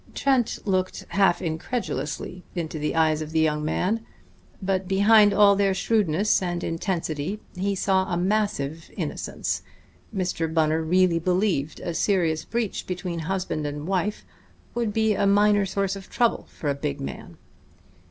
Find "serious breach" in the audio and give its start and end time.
11.93-12.87